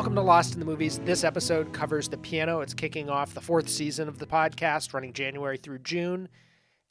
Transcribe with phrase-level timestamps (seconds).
[0.00, 0.98] Welcome to Lost in the Movies.
[1.00, 2.62] This episode covers The Piano.
[2.62, 6.30] It's kicking off the fourth season of the podcast, running January through June.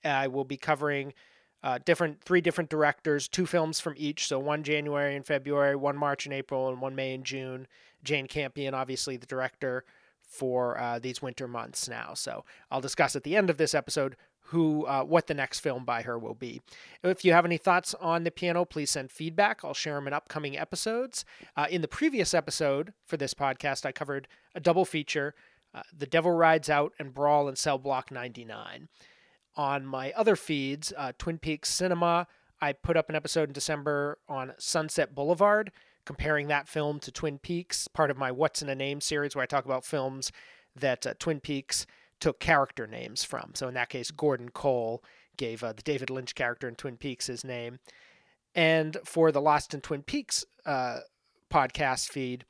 [0.05, 1.16] I will be covering
[1.64, 4.28] uh, different three different directors, two films from each.
[4.28, 7.66] So one January and February, one March and April, and one May and June.
[8.04, 9.86] Jane Campion, obviously the director
[10.21, 12.14] for uh, these winter months now.
[12.14, 14.18] So I'll discuss at the end of this episode
[14.50, 16.62] who uh, what the next film by her will be.
[17.04, 19.64] If you have any thoughts on the piano, please send feedback.
[19.64, 21.24] I'll share them in upcoming episodes.
[21.56, 25.36] Uh, in the previous episode for this podcast, I covered a double feature:
[25.74, 28.90] uh, "The Devil Rides Out" and "Brawl in Cell Block 99."
[29.56, 32.28] On my other feeds, uh, Twin Peaks Cinema,
[32.59, 35.72] I put up an episode in December on Sunset Boulevard,
[36.06, 39.44] comparing that film to Twin Peaks, part of my "What's in a Name" series, where
[39.44, 40.31] I talk about films
[40.76, 41.86] that uh, Twin Peaks
[42.20, 43.52] took character names from.
[43.56, 45.03] So in that case, Gordon Cole
[45.38, 47.80] gave uh, the David Lynch character in Twin Peaks his name.
[48.56, 51.00] And for the Lost in Twin Peaks uh,
[51.52, 52.45] podcast feed,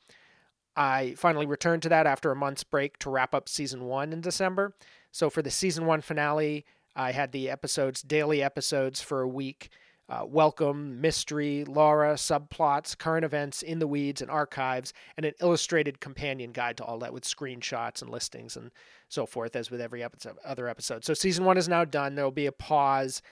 [0.76, 4.20] I finally returned to that after a month's break to wrap up season one in
[4.20, 4.74] December.
[5.12, 6.64] So for the season one finale,
[6.96, 9.70] I had the episodes, daily episodes for a week
[10.10, 16.00] uh, welcome, mystery, Laura, subplots, current events, in the weeds, and archives, and an illustrated
[16.00, 18.72] companion guide to all that with screenshots and listings and
[19.08, 21.04] so forth, as with every episode, other episode.
[21.04, 22.16] So season one is now done.
[22.16, 23.22] There will be a pause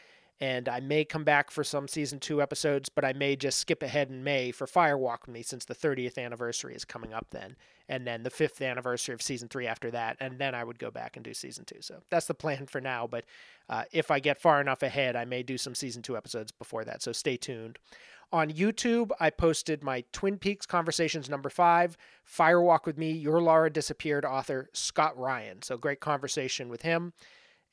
[0.40, 3.82] and I may come back for some season two episodes, but I may just skip
[3.82, 7.56] ahead in May for Firewalk with Me since the 30th anniversary is coming up then,
[7.88, 10.90] and then the fifth anniversary of season three after that, and then I would go
[10.90, 11.80] back and do season two.
[11.80, 13.06] So that's the plan for now.
[13.06, 13.24] But
[13.68, 16.84] uh, if I get far enough ahead, I may do some season two episodes before
[16.84, 17.02] that.
[17.02, 17.78] So stay tuned.
[18.30, 21.96] On YouTube, I posted my Twin Peaks Conversations number five,
[22.30, 25.62] Firewalk with Me, Your Laura Disappeared author Scott Ryan.
[25.62, 27.14] So great conversation with him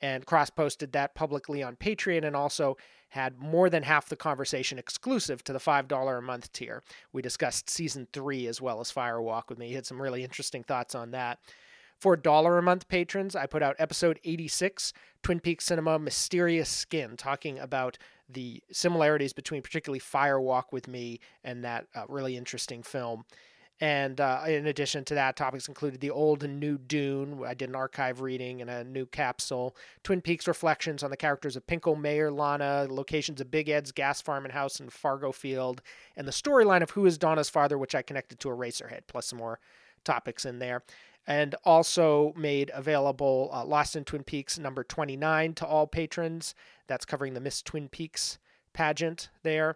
[0.02, 2.78] and cross posted that publicly on Patreon and also
[3.10, 6.84] had more than half the conversation exclusive to the $5 a month tier.
[7.14, 9.70] We discussed season three as well as Firewalk with me.
[9.70, 11.40] He had some really interesting thoughts on that.
[12.00, 14.92] For dollar a month patrons, I put out episode 86,
[15.24, 17.98] Twin Peaks Cinema Mysterious Skin, talking about
[18.28, 23.24] the similarities between particularly Firewalk with Me and that uh, really interesting film.
[23.82, 27.44] And uh, in addition to that, topics included the old and new Dune.
[27.46, 29.76] I did an archive reading and a new capsule.
[30.02, 34.22] Twin Peaks reflections on the characters of Pinko, Mayor, Lana, locations of Big Ed's gas
[34.22, 35.82] farm and house in Fargo Field,
[36.16, 39.40] and the storyline of who is Donna's father, which I connected to Eraserhead, plus some
[39.40, 39.60] more
[40.06, 40.84] topics in there.
[41.28, 46.56] And also made available uh, Lost in Twin Peaks number 29 to all patrons.
[46.88, 48.38] That's covering the Miss Twin Peaks
[48.74, 49.76] pageant there.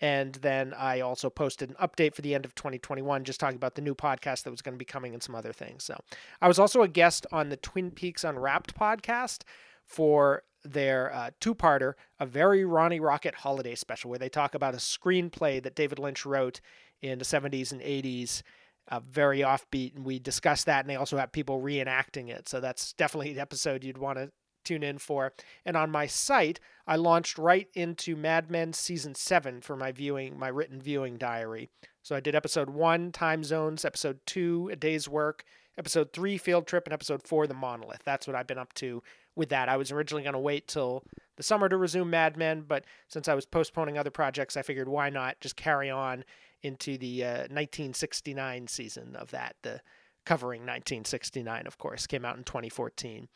[0.00, 3.74] And then I also posted an update for the end of 2021, just talking about
[3.74, 5.84] the new podcast that was going to be coming and some other things.
[5.84, 5.98] So
[6.40, 9.42] I was also a guest on the Twin Peaks Unwrapped podcast
[9.84, 14.74] for their uh, two parter, a very Ronnie Rocket holiday special, where they talk about
[14.74, 16.60] a screenplay that David Lynch wrote
[17.00, 18.42] in the 70s and 80s.
[18.90, 22.48] Uh, very offbeat, and we discuss that, and they also have people reenacting it.
[22.48, 24.30] So that's definitely an episode you'd want to
[24.68, 25.32] tune in for.
[25.64, 30.38] And on my site, I launched right into Mad Men season 7 for my viewing,
[30.38, 31.70] my written viewing diary.
[32.02, 35.44] So I did episode 1 Time Zones, episode 2 A Day's Work,
[35.78, 38.02] episode 3 Field Trip and episode 4 The Monolith.
[38.04, 39.02] That's what I've been up to
[39.34, 39.68] with that.
[39.68, 41.02] I was originally going to wait till
[41.36, 44.88] the summer to resume Mad Men, but since I was postponing other projects, I figured
[44.88, 46.24] why not just carry on
[46.62, 49.56] into the uh, 1969 season of that.
[49.62, 49.80] The
[50.26, 53.28] covering 1969, of course, came out in 2014.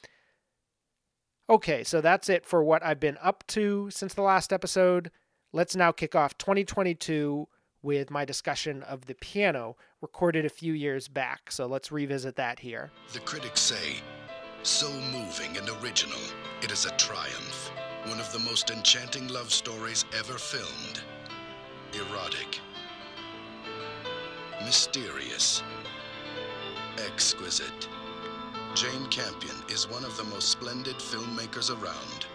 [1.50, 5.10] Okay, so that's it for what I've been up to since the last episode.
[5.52, 7.48] Let's now kick off 2022
[7.82, 11.50] with my discussion of the piano recorded a few years back.
[11.50, 12.90] So let's revisit that here.
[13.12, 13.96] The critics say,
[14.62, 16.20] so moving and original,
[16.62, 17.72] it is a triumph.
[18.06, 21.00] One of the most enchanting love stories ever filmed.
[21.92, 22.60] Erotic.
[24.64, 25.62] Mysterious.
[27.04, 27.88] Exquisite.
[28.74, 32.26] Jane Campion is one of the most splendid filmmakers around.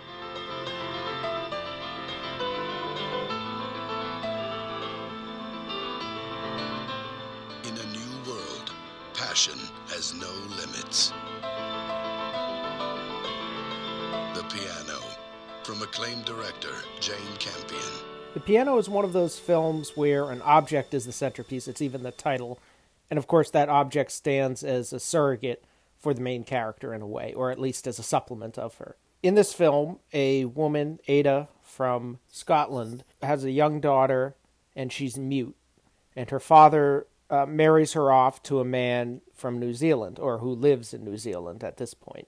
[7.63, 8.71] In a new world,
[9.15, 9.57] passion
[9.87, 11.11] has no limits.
[14.35, 15.01] The Piano,
[15.63, 17.81] from acclaimed director Jane Campion.
[18.35, 22.03] The Piano is one of those films where an object is the centerpiece, it's even
[22.03, 22.59] the title.
[23.09, 25.63] And of course, that object stands as a surrogate
[25.99, 28.95] for the main character in a way, or at least as a supplement of her.
[29.23, 34.35] In this film, a woman, Ada from Scotland, has a young daughter
[34.75, 35.55] and she's mute.
[36.15, 40.51] And her father uh, marries her off to a man from New Zealand, or who
[40.51, 42.27] lives in New Zealand at this point.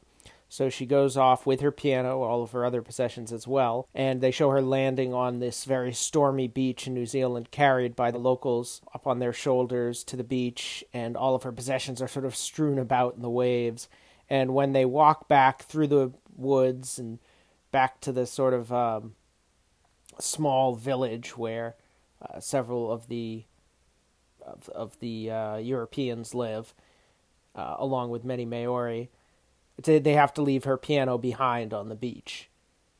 [0.51, 4.19] So she goes off with her piano, all of her other possessions as well, and
[4.19, 8.17] they show her landing on this very stormy beach in New Zealand, carried by the
[8.17, 12.25] locals up on their shoulders to the beach, and all of her possessions are sort
[12.25, 13.87] of strewn about in the waves.
[14.27, 17.19] And when they walk back through the woods and
[17.71, 19.13] back to the sort of um,
[20.19, 21.75] small village where
[22.21, 23.45] uh, several of the
[24.41, 26.73] of, of the uh, Europeans live,
[27.55, 29.11] uh, along with many Maori,
[29.83, 32.49] they have to leave her piano behind on the beach.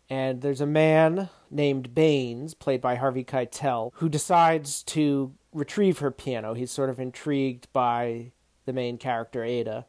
[0.10, 6.12] And there's a man named Baines, played by Harvey Keitel, who decides to retrieve her
[6.12, 6.54] piano.
[6.54, 8.31] He's sort of intrigued by
[8.66, 9.86] the main character, Ada.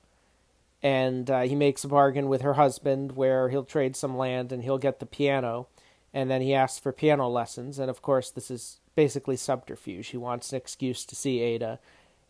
[0.82, 4.62] And uh, he makes a bargain with her husband where he'll trade some land and
[4.62, 5.68] he'll get the piano.
[6.12, 7.78] And then he asks for piano lessons.
[7.78, 10.08] And of course, this is basically subterfuge.
[10.08, 11.78] He wants an excuse to see Ada.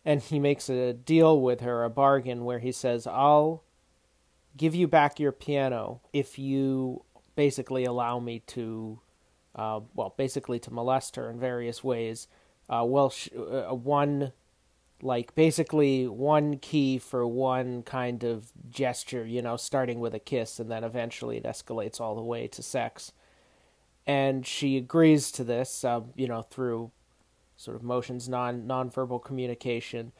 [0.03, 3.63] And he makes a deal with her, a bargain, where he says, I'll
[4.57, 7.03] give you back your piano if you
[7.35, 8.99] basically allow me to,
[9.55, 12.27] uh, well, basically to molest her in various ways.
[12.69, 14.31] Uh, well, sh- uh, one,
[15.01, 20.59] like basically one key for one kind of gesture, you know, starting with a kiss
[20.59, 23.11] and then eventually it escalates all the way to sex.
[24.05, 26.91] And she agrees to this, uh, you know, through
[27.61, 30.11] sort of motions, non nonverbal communication,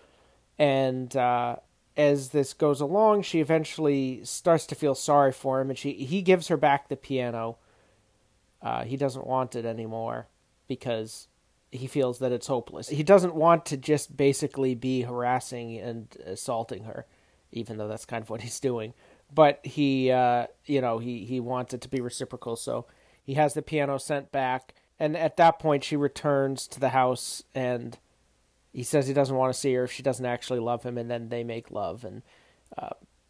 [0.60, 1.56] and uh,
[2.02, 6.22] as this goes along, she eventually starts to feel sorry for him, and she he
[6.22, 7.58] gives her back the piano.
[8.62, 10.28] Uh, he doesn't want it anymore
[10.68, 11.28] because
[11.72, 12.90] he feels that it's hopeless.
[12.90, 17.06] He doesn't want to just basically be harassing and assaulting her,
[17.52, 18.94] even though that's kind of what he's doing.
[19.34, 22.88] But he, uh, you know, he he wants it to be reciprocal, so
[23.24, 24.74] he has the piano sent back.
[25.00, 27.98] And at that point, she returns to the house and
[28.74, 31.10] he says he doesn't want to see her if she doesn't actually love him, and
[31.10, 32.04] then they make love.
[32.06, 32.22] And
[32.78, 32.90] uh,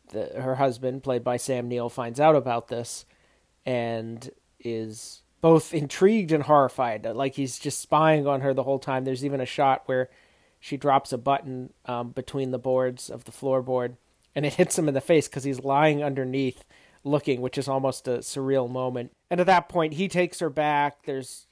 [0.10, 3.06] the, her husband, played by Sam Neill, finds out about this
[3.66, 4.30] and
[4.60, 7.06] is both intrigued and horrified.
[7.06, 9.04] Like he's just spying on her the whole time.
[9.04, 10.10] There's even a shot where
[10.60, 13.96] she drops a button um, between the boards of the floorboard,
[14.36, 16.64] and it hits him in the face because he's lying underneath
[17.04, 19.12] looking, which is almost a surreal moment.
[19.32, 21.06] And at that point, he takes her back.
[21.06, 21.48] There's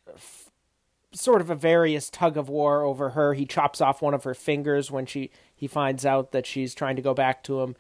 [1.12, 3.34] sort of a various tug of war over her.
[3.34, 6.96] He chops off one of her fingers when she he finds out that she's trying
[6.96, 7.76] to go back to him.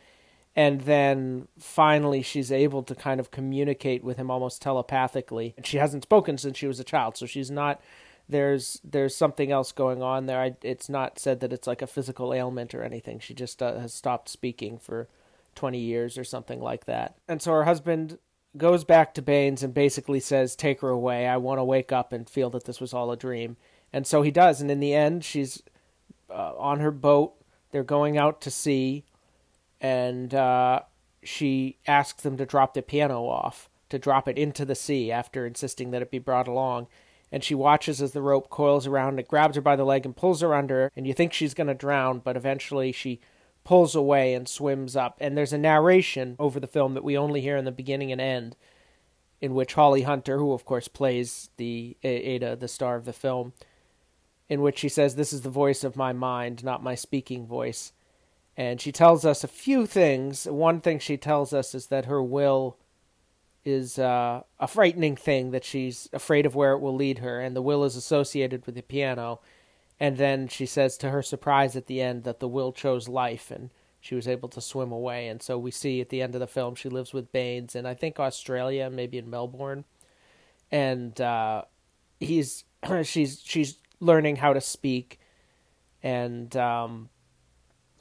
[0.55, 5.53] And then finally she's able to kind of communicate with him almost telepathically.
[5.55, 7.81] And she hasn't spoken since she was a child, so she's not
[8.27, 10.39] there's there's something else going on there.
[10.39, 13.19] I, it's not said that it's like a physical ailment or anything.
[13.19, 15.07] She just uh, has stopped speaking for
[15.55, 17.15] 20 years or something like that.
[17.27, 18.19] And so her husband
[18.57, 21.27] goes back to Baines and basically says, Take her away.
[21.27, 23.57] I want to wake up and feel that this was all a dream.
[23.93, 24.61] And so he does.
[24.61, 25.63] And in the end, she's
[26.29, 27.33] uh, on her boat.
[27.71, 29.05] They're going out to sea.
[29.81, 30.81] And uh,
[31.23, 35.45] she asks them to drop the piano off, to drop it into the sea after
[35.45, 36.87] insisting that it be brought along.
[37.31, 40.15] And she watches as the rope coils around, it grabs her by the leg and
[40.15, 40.91] pulls her under.
[40.95, 43.19] And you think she's going to drown, but eventually she
[43.63, 45.17] pulls away and swims up.
[45.19, 48.21] And there's a narration over the film that we only hear in the beginning and
[48.21, 48.55] end,
[49.41, 53.53] in which Holly Hunter, who of course plays the Ada, the star of the film,
[54.47, 57.93] in which she says, "This is the voice of my mind, not my speaking voice."
[58.57, 60.45] And she tells us a few things.
[60.45, 62.77] One thing she tells us is that her will
[63.63, 67.55] is uh, a frightening thing that she's afraid of where it will lead her, and
[67.55, 69.39] the will is associated with the piano
[69.99, 73.51] and then she says to her surprise at the end that the will chose life
[73.51, 75.27] and she was able to swim away.
[75.27, 77.85] And so we see at the end of the film she lives with Baines in
[77.85, 79.83] I think Australia, maybe in Melbourne.
[80.71, 81.63] And uh,
[82.19, 82.63] he's
[83.03, 85.19] she's she's learning how to speak
[86.01, 87.09] and um,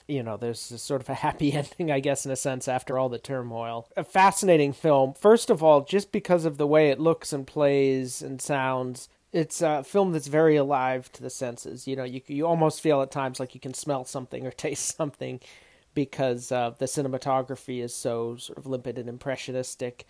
[0.09, 3.09] you know, there's sort of a happy ending, I guess, in a sense, after all
[3.09, 3.89] the turmoil.
[3.97, 8.23] A fascinating film, first of all, just because of the way it looks and plays
[8.23, 11.87] and sounds it's a film that's very alive to the senses.
[11.87, 14.97] You know, you you almost feel at times like you can smell something or taste
[14.97, 15.41] something
[15.95, 20.07] because uh, the cinematography is so sort of limpid and impressionistic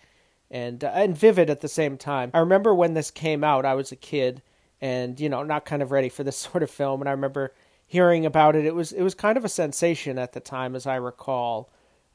[0.51, 2.31] and uh, and vivid at the same time.
[2.33, 4.41] I remember when this came out, I was a kid
[4.81, 7.53] and you know not kind of ready for this sort of film, and I remember
[7.85, 8.65] hearing about it.
[8.65, 11.69] It was it was kind of a sensation at the time, as I recall.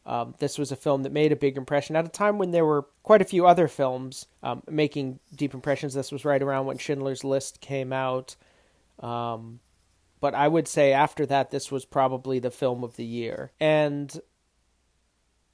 [0.07, 2.67] Um, this was a film that made a big impression at a time when there
[2.67, 5.95] were quite a few other films um, making deep impressions.
[5.95, 8.37] This was right around when Schindler's List came out.
[9.01, 9.61] Um,
[10.21, 13.53] but I would say after that, this was probably the film of the year.
[13.59, 14.21] And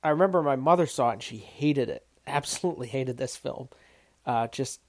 [0.03, 3.69] I remember my mother saw it and she hated it, absolutely hated this film.
[4.27, 4.81] Uh, just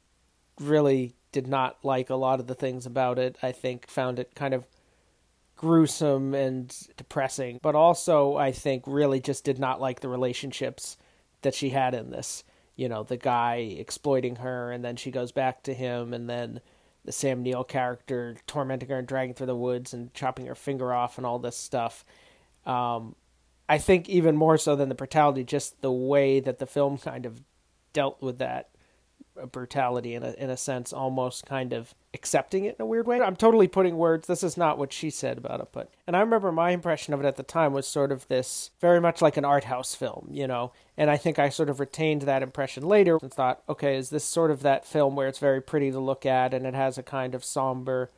[0.59, 3.37] really did not like a lot of the things about it.
[3.41, 4.65] I think found it kind of
[5.61, 10.97] gruesome and depressing, but also I think really just did not like the relationships
[11.43, 12.43] that she had in this.
[12.75, 16.61] You know, the guy exploiting her, and then she goes back to him, and then
[17.05, 20.91] the Sam Neill character tormenting her and dragging through the woods and chopping her finger
[20.91, 22.03] off and all this stuff.
[22.65, 23.15] Um,
[23.69, 27.27] I think even more so than the brutality, just the way that the film kind
[27.27, 27.39] of
[27.93, 28.70] dealt with that
[29.51, 33.21] brutality in a in a sense, almost kind of accepting it in a weird way.
[33.21, 34.27] I'm totally putting words.
[34.27, 37.19] This is not what she said about it, but and I remember my impression of
[37.19, 40.27] it at the time was sort of this very much like an art house film,
[40.31, 40.71] you know.
[40.97, 44.23] And I think I sort of retained that impression later and thought, okay, is this
[44.23, 47.03] sort of that film where it's very pretty to look at and it has a
[47.03, 48.09] kind of somber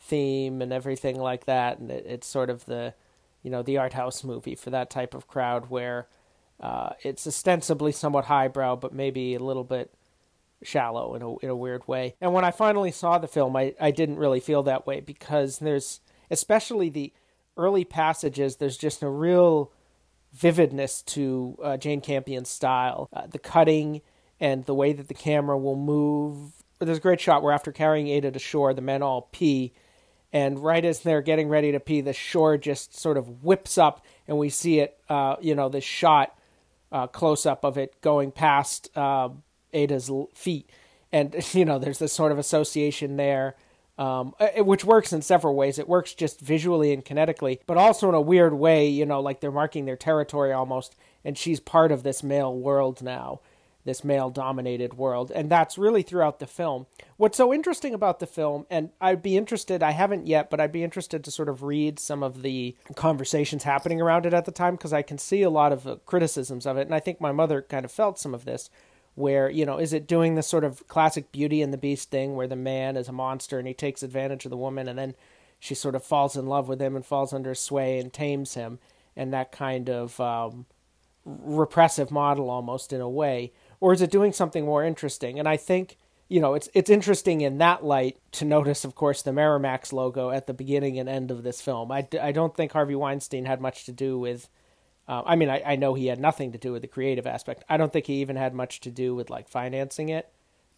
[0.00, 2.94] theme and everything like that, and it, it's sort of the
[3.42, 6.06] you know the art house movie for that type of crowd where
[6.60, 9.92] uh, it's ostensibly somewhat highbrow, but maybe a little bit
[10.64, 12.14] shallow in a in a weird way.
[12.20, 15.58] And when I finally saw the film, I I didn't really feel that way because
[15.58, 16.00] there's
[16.30, 17.12] especially the
[17.56, 18.56] early passages.
[18.56, 19.72] There's just a real
[20.32, 24.00] vividness to uh, Jane Campion's style, uh, the cutting
[24.40, 26.52] and the way that the camera will move.
[26.80, 29.72] There's a great shot where after carrying Ada to shore, the men all pee.
[30.32, 34.04] And right as they're getting ready to pee, the shore just sort of whips up,
[34.26, 36.36] and we see it, uh, you know, this shot
[36.90, 39.28] uh, close up of it going past uh,
[39.72, 40.68] Ada's feet,
[41.12, 43.56] and you know there's this sort of association there,
[43.98, 45.78] um, which works in several ways.
[45.78, 48.88] It works just visually and kinetically, but also in a weird way.
[48.88, 53.02] You know, like they're marking their territory almost, and she's part of this male world
[53.02, 53.40] now,
[53.84, 56.86] this male dominated world, and that's really throughout the film.
[57.16, 59.82] What's so interesting about the film, and I'd be interested.
[59.82, 63.64] I haven't yet, but I'd be interested to sort of read some of the conversations
[63.64, 66.66] happening around it at the time because I can see a lot of uh, criticisms
[66.66, 68.70] of it, and I think my mother kind of felt some of this
[69.14, 72.34] where you know is it doing the sort of classic beauty and the beast thing
[72.34, 75.14] where the man is a monster and he takes advantage of the woman and then
[75.60, 78.54] she sort of falls in love with him and falls under his sway and tames
[78.54, 78.78] him
[79.14, 80.66] and that kind of um,
[81.24, 83.52] repressive model almost in a way?
[83.80, 85.38] Or is it doing something more interesting?
[85.38, 89.20] And i think you know it's it's interesting in that light to notice of course
[89.20, 91.92] the Miramax logo at the beginning and end of this film.
[91.92, 94.48] I, I don't think harvey weinstein had much to do with
[95.08, 97.64] uh, I mean, I, I know he had nothing to do with the creative aspect.
[97.68, 100.28] I don't think he even had much to do with like financing it.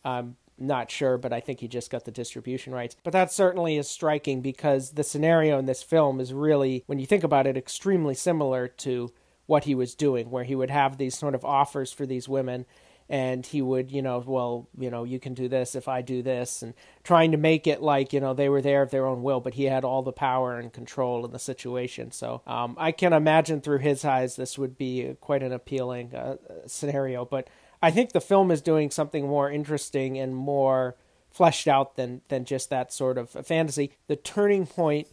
[0.04, 2.96] I'm not sure, but I think he just got the distribution rights.
[3.02, 7.06] But that certainly is striking because the scenario in this film is really, when you
[7.06, 9.12] think about it, extremely similar to
[9.46, 12.64] what he was doing, where he would have these sort of offers for these women
[13.08, 16.23] and he would you know well you know you can do this if i do
[16.23, 19.23] this and trying to make it like you know they were there of their own
[19.23, 22.11] will but he had all the power and control in the situation.
[22.11, 26.37] So um, i can imagine through his eyes this would be quite an appealing uh,
[26.66, 27.25] scenario.
[27.25, 27.49] But
[27.82, 30.96] i think the film is doing something more interesting and more
[31.30, 33.92] fleshed out than than just that sort of fantasy.
[34.06, 35.08] The turning point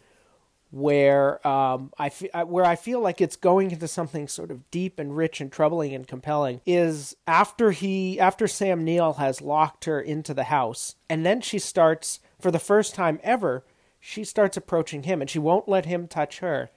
[0.71, 4.99] where um, I f- where I feel like it's going into something sort of deep
[4.99, 9.99] and rich and troubling and compelling is after he after Sam Neill has locked her
[9.99, 13.65] into the house and then she starts for the first time ever
[13.99, 16.71] she starts approaching him and she won't let him touch her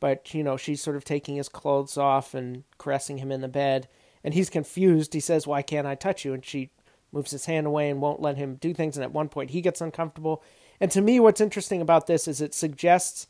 [0.00, 3.48] but you know she's sort of taking his clothes off and caressing him in the
[3.48, 3.88] bed
[4.22, 5.14] and he's confused.
[5.14, 6.34] He says why can't I touch you?
[6.34, 6.70] And she
[7.10, 9.62] moves his hand away and won't let him do things and at one point he
[9.62, 10.42] gets uncomfortable
[10.80, 13.26] and to me, what's interesting about this is it suggests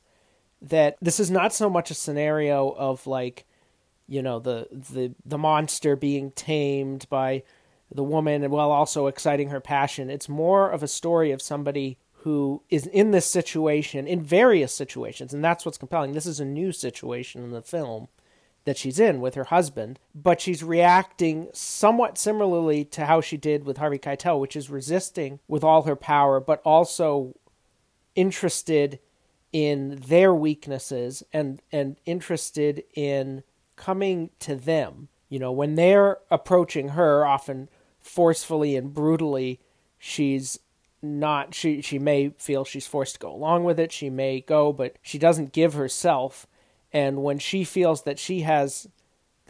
[0.62, 3.44] that this is not so much a scenario of like,
[4.06, 7.42] you know, the the the monster being tamed by
[7.92, 10.10] the woman and while also exciting her passion.
[10.10, 15.32] It's more of a story of somebody who is in this situation in various situations,
[15.32, 16.12] and that's what's compelling.
[16.12, 18.08] This is a new situation in the film
[18.64, 23.64] that she's in with her husband, but she's reacting somewhat similarly to how she did
[23.64, 27.34] with Harvey Keitel, which is resisting with all her power, but also
[28.14, 28.98] interested
[29.52, 33.42] in their weaknesses and and interested in
[33.76, 35.08] coming to them.
[35.28, 37.68] You know, when they're approaching her, often
[38.00, 39.60] forcefully and brutally,
[39.98, 40.58] she's
[41.02, 43.92] not she she may feel she's forced to go along with it.
[43.92, 46.46] She may go, but she doesn't give herself.
[46.92, 48.88] And when she feels that she has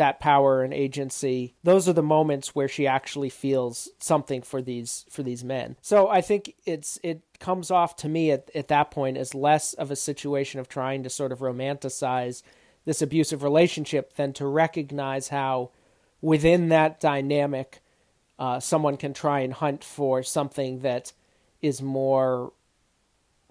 [0.01, 5.05] that power and agency those are the moments where she actually feels something for these
[5.11, 8.91] for these men so i think it's it comes off to me at, at that
[8.91, 12.43] point as less of a situation of trying to sort of romanticize
[12.85, 15.71] this abusive relationship than to recognize how
[16.21, 17.81] within that dynamic
[18.39, 21.13] uh, someone can try and hunt for something that
[21.61, 22.53] is more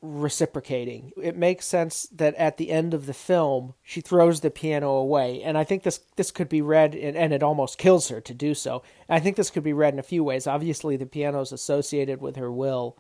[0.01, 1.11] reciprocating.
[1.21, 5.43] It makes sense that at the end of the film she throws the piano away,
[5.43, 8.33] and I think this this could be read, in, and it almost kills her to
[8.33, 8.81] do so.
[9.09, 10.47] I think this could be read in a few ways.
[10.47, 12.97] Obviously, the piano is associated with her will,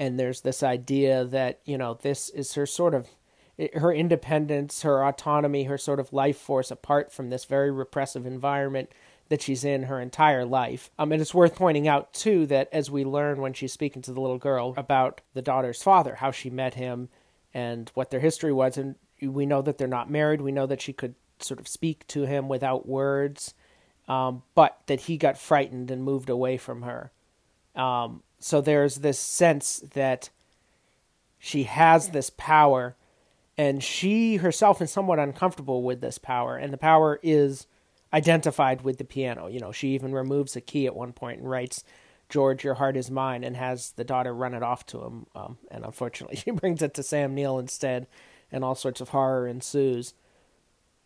[0.00, 3.08] and there's this idea that you know this is her sort of
[3.74, 8.90] her independence, her autonomy, her sort of life force apart from this very repressive environment
[9.28, 10.90] that she's in her entire life.
[10.98, 14.12] Um, and it's worth pointing out, too, that as we learn when she's speaking to
[14.12, 17.10] the little girl about the daughter's father, how she met him
[17.52, 20.40] and what their history was, and we know that they're not married.
[20.40, 23.54] We know that she could sort of speak to him without words,
[24.08, 27.12] um, but that he got frightened and moved away from her.
[27.76, 30.30] Um, so there's this sense that
[31.38, 32.96] she has this power,
[33.56, 37.66] and she herself is somewhat uncomfortable with this power, and the power is
[38.12, 39.46] identified with the piano.
[39.46, 41.84] You know, she even removes a key at one point and writes,
[42.28, 45.26] George, your heart is mine, and has the daughter run it off to him.
[45.34, 48.06] Um, and unfortunately, she brings it to Sam Neill instead,
[48.50, 50.14] and all sorts of horror ensues.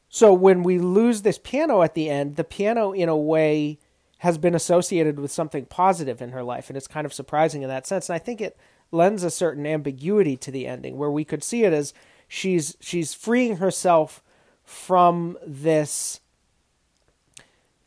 [0.09, 3.79] So when we lose this piano at the end, the piano, in a way,
[4.25, 7.69] has been associated with something positive in her life, and it's kind of surprising in
[7.69, 8.09] that sense.
[8.09, 8.57] And I think it
[8.91, 11.93] lends a certain ambiguity to the ending, where we could see it as
[12.27, 14.23] she's she's freeing herself
[14.65, 16.21] from this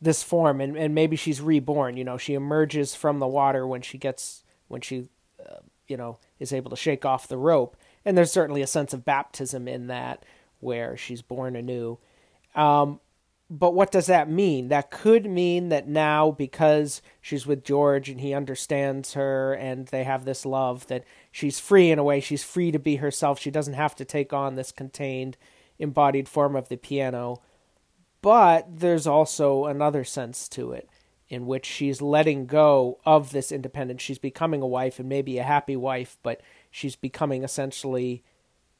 [0.00, 3.82] this form and, and maybe she's reborn you know she emerges from the water when
[3.82, 5.08] she gets when she
[5.44, 5.56] uh,
[5.88, 9.04] you know is able to shake off the rope and there's certainly a sense of
[9.04, 10.24] baptism in that
[10.60, 11.98] where she's born anew
[12.54, 13.00] um,
[13.50, 14.68] but what does that mean?
[14.68, 20.04] That could mean that now because she's with george and he understands her and they
[20.04, 22.20] have this love that she's free in a way.
[22.20, 23.40] She's free to be herself.
[23.40, 25.38] She doesn't have to take on this contained
[25.78, 27.40] embodied form of the piano.
[28.20, 30.90] But there's also another sense to it
[31.28, 34.02] in which she's letting go of this independence.
[34.02, 38.24] She's becoming a wife and maybe a happy wife, but she's becoming essentially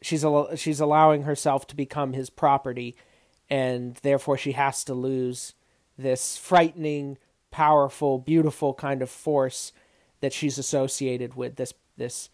[0.03, 0.25] she's
[0.57, 2.97] she's allowing herself to become his property
[3.51, 5.55] and therefore she has to lose
[5.97, 7.19] this frightening,
[7.51, 9.73] powerful, beautiful kind of force
[10.21, 12.31] that she's associated with this this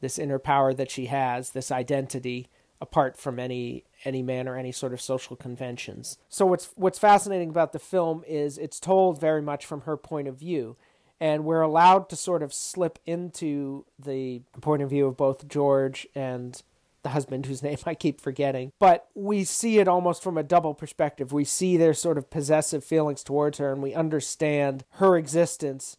[0.00, 2.48] this inner power that she has, this identity
[2.80, 6.18] apart from any any man or any sort of social conventions.
[6.28, 10.28] So what's what's fascinating about the film is it's told very much from her point
[10.28, 10.76] of view
[11.20, 16.06] and we're allowed to sort of slip into the point of view of both George
[16.14, 16.62] and
[17.06, 18.72] the husband whose name I keep forgetting.
[18.78, 21.32] But we see it almost from a double perspective.
[21.32, 25.96] We see their sort of possessive feelings towards her and we understand her existence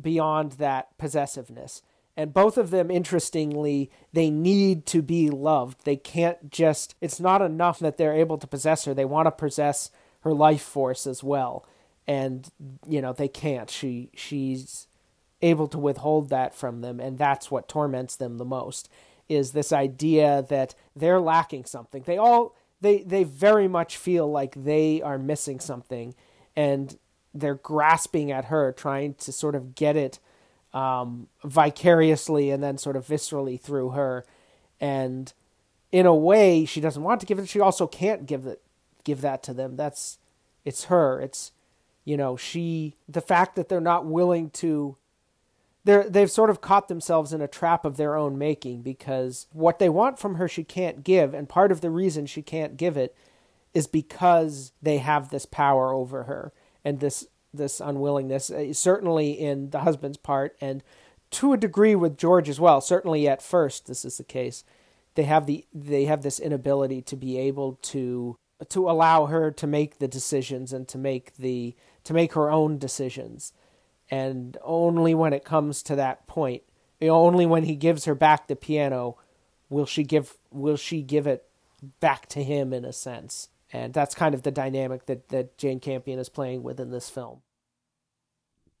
[0.00, 1.82] beyond that possessiveness.
[2.16, 5.84] And both of them interestingly they need to be loved.
[5.84, 8.94] They can't just it's not enough that they're able to possess her.
[8.94, 11.66] They want to possess her life force as well.
[12.06, 12.50] And
[12.88, 13.68] you know they can't.
[13.68, 14.86] She she's
[15.42, 18.88] able to withhold that from them and that's what torments them the most
[19.28, 24.54] is this idea that they're lacking something they all they they very much feel like
[24.64, 26.14] they are missing something
[26.54, 26.98] and
[27.34, 30.20] they're grasping at her trying to sort of get it
[30.74, 34.26] um, vicariously and then sort of viscerally through her.
[34.80, 35.32] And
[35.92, 37.48] in a way, she doesn't want to give it.
[37.48, 38.60] She also can't give it,
[39.04, 39.76] give that to them.
[39.76, 40.18] That's
[40.64, 41.20] it's her.
[41.20, 41.52] It's
[42.04, 42.96] you know she.
[43.08, 44.96] The fact that they're not willing to.
[45.84, 49.78] They're, they've sort of caught themselves in a trap of their own making because what
[49.78, 52.96] they want from her she can't give and part of the reason she can't give
[52.96, 53.14] it
[53.74, 56.52] is because they have this power over her
[56.84, 60.82] and this this unwillingness, uh, certainly in the husband's part, and
[61.30, 62.80] to a degree with George as well.
[62.80, 64.64] Certainly at first, this is the case.
[65.14, 68.36] They have the they have this inability to be able to
[68.68, 72.78] to allow her to make the decisions and to make the to make her own
[72.78, 73.52] decisions,
[74.10, 76.62] and only when it comes to that point,
[77.02, 79.16] only when he gives her back the piano,
[79.68, 81.46] will she give will she give it
[82.00, 85.80] back to him in a sense and that's kind of the dynamic that, that Jane
[85.80, 87.42] Campion is playing with in this film.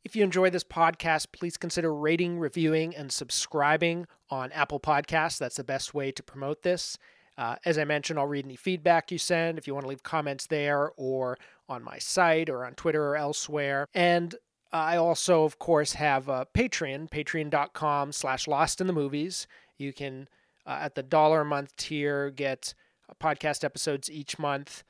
[0.04, 5.38] If you enjoy this podcast, please consider rating, reviewing, and subscribing on Apple Podcasts.
[5.38, 6.96] That's the best way to promote this.
[7.36, 10.04] Uh, as I mentioned, I'll read any feedback you send if you want to leave
[10.04, 13.88] comments there or on my site or on Twitter or elsewhere.
[13.94, 14.36] And
[14.74, 19.46] I also, of course, have a Patreon, patreon.com slash lost in the movies.
[19.78, 20.28] You can,
[20.66, 22.74] uh, at the dollar a month tier, get
[23.22, 24.82] podcast episodes each month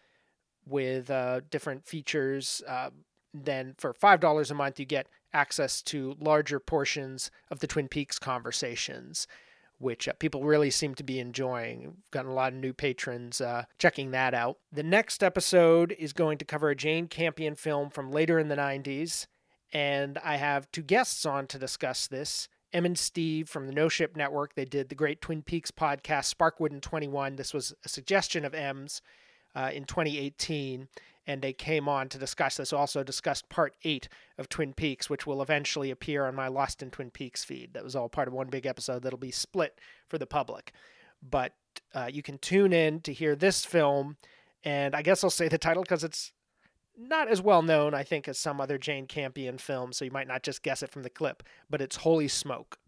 [0.66, 2.62] with uh, different features.
[2.66, 2.90] Uh,
[3.34, 8.18] then for $5 a month, you get access to larger portions of the Twin Peaks
[8.18, 9.26] conversations,
[9.76, 11.80] which uh, people really seem to be enjoying.
[11.80, 14.56] We've gotten a lot of new patrons uh, checking that out.
[14.72, 18.56] The next episode is going to cover a Jane Campion film from later in the
[18.56, 19.26] 90s,
[19.74, 22.48] and I have two guests on to discuss this.
[22.72, 24.54] Em and Steve from the No Ship Network.
[24.54, 27.36] They did the great Twin Peaks podcast, Sparkwood and 21.
[27.36, 29.02] This was a suggestion of Em's
[29.54, 30.88] uh, in 2018,
[31.26, 32.72] and they came on to discuss this.
[32.72, 34.08] Also discussed part eight
[34.38, 37.74] of Twin Peaks, which will eventually appear on my Lost in Twin Peaks feed.
[37.74, 40.72] That was all part of one big episode that'll be split for the public.
[41.22, 41.52] But
[41.94, 44.18] uh, you can tune in to hear this film,
[44.64, 46.32] and I guess I'll say the title because it's
[46.96, 50.28] not as well known, I think, as some other Jane Campion films, so you might
[50.28, 52.78] not just guess it from the clip, but it's Holy Smoke.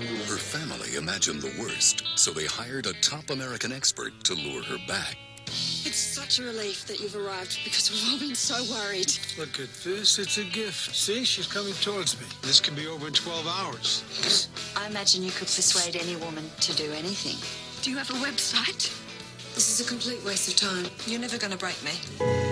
[0.00, 4.78] Her family imagined the worst, so they hired a top American expert to lure her
[4.86, 5.16] back.
[5.46, 9.12] It's such a relief that you've arrived because we've all been so worried.
[9.36, 10.18] Look at this.
[10.18, 10.94] It's a gift.
[10.94, 12.26] See, she's coming towards me.
[12.42, 14.48] This can be over in 12 hours.
[14.76, 17.36] I imagine you could persuade any woman to do anything.
[17.82, 18.96] Do you have a website?
[19.54, 20.86] This is a complete waste of time.
[21.06, 22.49] You're never going to break me.